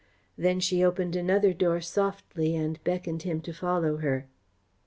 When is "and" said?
2.55-2.83